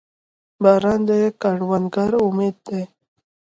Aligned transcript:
•باران 0.63 0.99
د 1.07 1.11
کروندګرو 1.41 2.17
امید 2.27 2.55
دی. 2.67 2.83